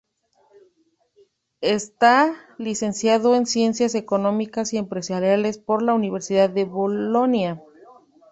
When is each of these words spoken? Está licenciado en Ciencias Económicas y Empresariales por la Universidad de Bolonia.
Está 1.77 2.33
licenciado 2.57 3.35
en 3.35 3.45
Ciencias 3.45 3.93
Económicas 3.93 4.73
y 4.73 4.77
Empresariales 4.77 5.59
por 5.59 5.83
la 5.83 5.93
Universidad 5.93 6.49
de 6.49 6.65
Bolonia. 6.65 7.61